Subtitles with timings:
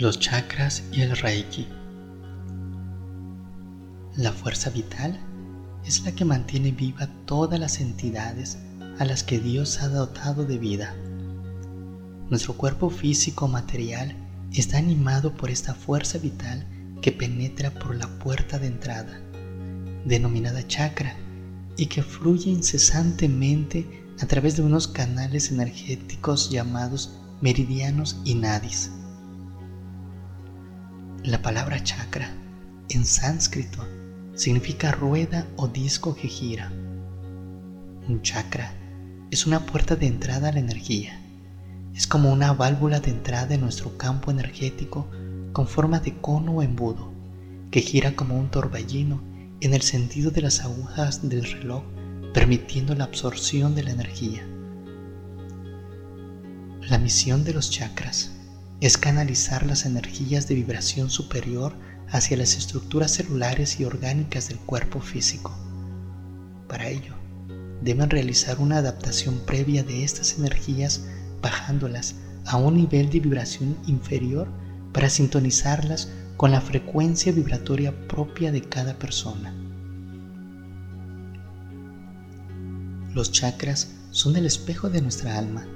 [0.00, 1.68] los chakras y el reiki.
[4.16, 5.20] La fuerza vital
[5.84, 8.56] es la que mantiene viva todas las entidades
[8.98, 10.96] a las que Dios ha dotado de vida.
[12.30, 14.16] Nuestro cuerpo físico material
[14.54, 16.64] está animado por esta fuerza vital
[17.02, 19.20] que penetra por la puerta de entrada,
[20.06, 21.14] denominada chakra,
[21.76, 23.86] y que fluye incesantemente
[24.18, 28.90] a través de unos canales energéticos llamados meridianos y nadis.
[31.24, 32.30] La palabra chakra
[32.88, 33.86] en sánscrito
[34.32, 36.72] significa rueda o disco que gira.
[38.08, 38.72] Un chakra
[39.30, 41.20] es una puerta de entrada a la energía.
[41.94, 45.10] Es como una válvula de entrada en nuestro campo energético
[45.52, 47.12] con forma de cono o embudo,
[47.70, 49.20] que gira como un torbellino
[49.60, 51.82] en el sentido de las agujas del reloj,
[52.32, 54.42] permitiendo la absorción de la energía.
[56.88, 58.39] La misión de los chakras
[58.80, 61.74] es canalizar las energías de vibración superior
[62.08, 65.54] hacia las estructuras celulares y orgánicas del cuerpo físico.
[66.66, 67.14] Para ello,
[67.82, 71.04] deben realizar una adaptación previa de estas energías
[71.42, 74.48] bajándolas a un nivel de vibración inferior
[74.92, 79.54] para sintonizarlas con la frecuencia vibratoria propia de cada persona.
[83.14, 85.66] Los chakras son el espejo de nuestra alma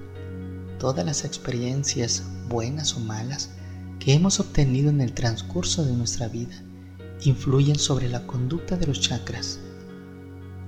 [0.85, 2.23] todas las experiencias,
[2.55, 3.51] buenas o malas,
[3.99, 6.55] que hemos obtenido en el transcurso de nuestra vida
[7.25, 9.59] influyen sobre la conducta de los chakras.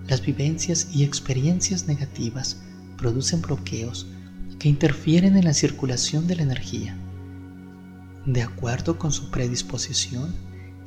[0.08, 2.56] Las vivencias y experiencias negativas
[2.96, 4.08] producen bloqueos
[4.58, 6.96] que interfieren en la circulación de la energía.
[8.24, 10.34] De acuerdo con su predisposición,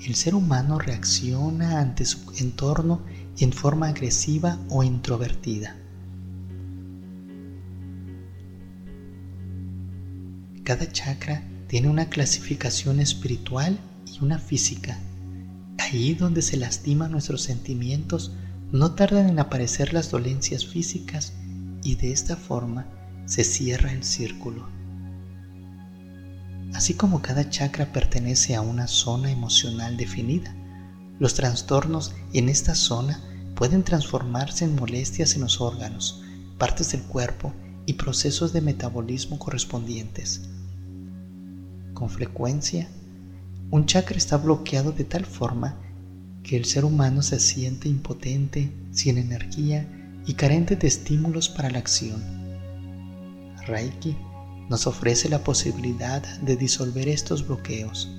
[0.06, 3.06] el ser humano reacciona ante su entorno
[3.38, 5.78] en forma agresiva o introvertida.
[10.70, 15.00] Cada chakra tiene una clasificación espiritual y una física.
[15.80, 18.34] Ahí donde se lastiman nuestros sentimientos,
[18.72, 21.34] no tardan en aparecer las dolencias físicas
[21.84, 22.86] y de esta forma
[23.26, 24.70] se cierra el círculo.
[26.76, 30.56] Así como cada chakra pertenece a una zona emocional definida,
[31.18, 33.20] los trastornos en esta zona
[33.56, 36.22] pueden transformarse en molestias en los órganos,
[36.60, 37.56] partes del cuerpo
[37.88, 40.44] y procesos de metabolismo correspondientes.
[42.00, 42.88] Con frecuencia,
[43.72, 45.76] un chakra está bloqueado de tal forma
[46.44, 49.86] que el ser humano se siente impotente, sin energía
[50.26, 52.24] y carente de estímulos para la acción.
[53.68, 54.16] Reiki
[54.70, 58.10] nos ofrece la posibilidad de disolver estos bloqueos.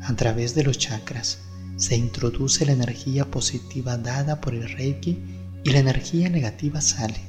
[0.00, 1.40] A través de los chakras
[1.76, 5.18] se introduce la energía positiva dada por el Reiki
[5.62, 7.20] y la energía negativa sale.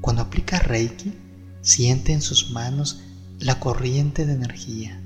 [0.00, 1.12] Cuando aplica Reiki,
[1.60, 3.02] siente en sus manos
[3.40, 5.00] la corriente de energía.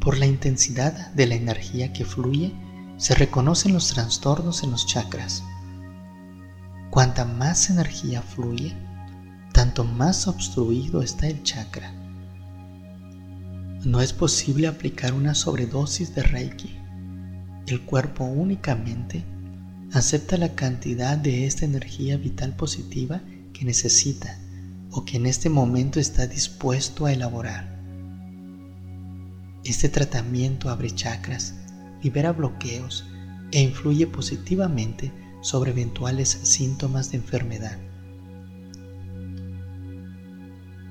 [0.00, 2.54] Por la intensidad de la energía que fluye,
[2.96, 5.42] se reconocen los trastornos en los chakras.
[6.88, 8.74] Cuanta más energía fluye,
[9.52, 11.92] tanto más obstruido está el chakra.
[13.84, 16.74] No es posible aplicar una sobredosis de Reiki.
[17.66, 19.26] El cuerpo únicamente
[19.92, 23.20] acepta la cantidad de esta energía vital positiva
[23.52, 24.38] que necesita
[24.92, 27.80] o que en este momento está dispuesto a elaborar.
[29.64, 31.54] Este tratamiento abre chakras,
[32.02, 33.06] libera bloqueos
[33.52, 35.12] e influye positivamente
[35.42, 37.78] sobre eventuales síntomas de enfermedad.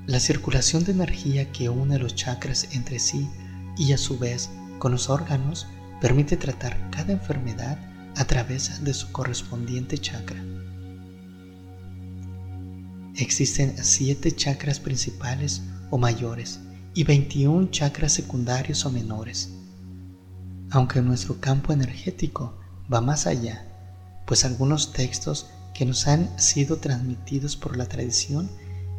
[0.06, 3.28] La circulación de energía que une los chakras entre sí
[3.76, 5.66] y a su vez con los órganos
[6.00, 7.78] permite tratar cada enfermedad
[8.16, 10.42] a través de su correspondiente chakra.
[13.20, 15.60] Existen siete chakras principales
[15.90, 16.58] o mayores
[16.94, 19.50] y 21 chakras secundarios o menores.
[20.70, 22.54] Aunque nuestro campo energético
[22.90, 23.66] va más allá,
[24.26, 28.50] pues algunos textos que nos han sido transmitidos por la tradición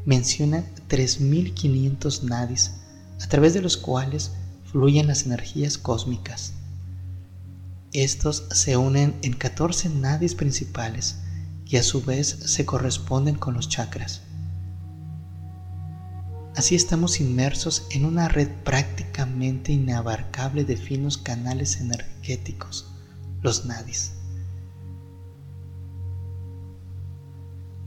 [0.05, 2.73] mencionan 3.500 nadis
[3.19, 4.33] a través de los cuales
[4.71, 6.53] fluyen las energías cósmicas.
[7.91, 11.15] Estos se unen en 14 nadis principales
[11.71, 14.21] y a su vez se corresponden con los chakras.
[16.53, 22.91] Así estamos inmersos en una red prácticamente inabarcable de finos canales energéticos,
[23.41, 24.11] los nadis.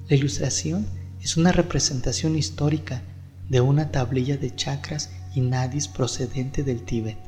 [0.09, 0.87] La ilustración
[1.21, 3.03] es una representación histórica
[3.51, 7.19] de una tablilla de chakras y nadis procedente del Tíbet.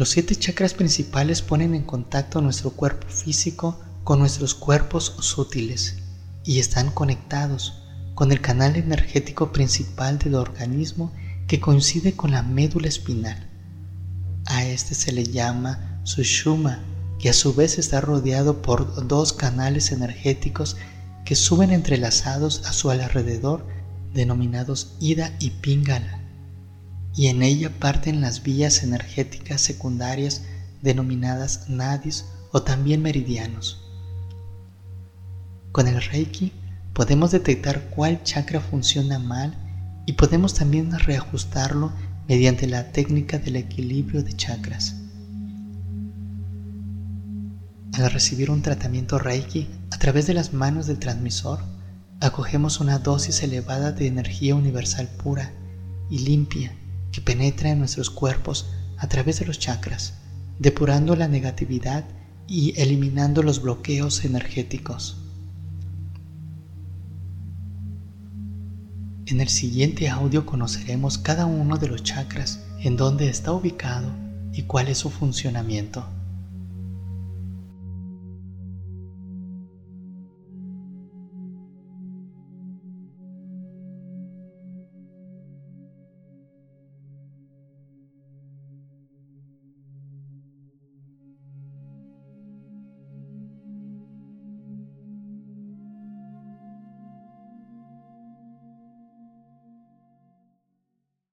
[0.00, 5.96] Los siete chakras principales ponen en contacto nuestro cuerpo físico con nuestros cuerpos sutiles
[6.42, 7.82] y están conectados
[8.14, 11.12] con el canal energético principal del organismo
[11.46, 13.46] que coincide con la médula espinal.
[14.46, 16.78] A este se le llama Sushuma,
[17.18, 20.78] que a su vez está rodeado por dos canales energéticos
[21.26, 23.66] que suben entrelazados a su alrededor,
[24.14, 26.19] denominados Ida y Pingala,
[27.16, 30.42] y en ella parten las vías energéticas secundarias
[30.82, 33.82] denominadas nadis o también meridianos.
[35.72, 36.52] Con el Reiki
[36.92, 39.54] podemos detectar cuál chakra funciona mal
[40.06, 41.92] y podemos también reajustarlo
[42.28, 44.96] mediante la técnica del equilibrio de chakras.
[47.92, 51.60] Al recibir un tratamiento Reiki a través de las manos del transmisor,
[52.20, 55.52] acogemos una dosis elevada de energía universal pura
[56.08, 56.72] y limpia
[57.12, 60.14] que penetra en nuestros cuerpos a través de los chakras,
[60.58, 62.04] depurando la negatividad
[62.46, 65.16] y eliminando los bloqueos energéticos.
[69.26, 74.10] En el siguiente audio conoceremos cada uno de los chakras, en dónde está ubicado
[74.52, 76.04] y cuál es su funcionamiento.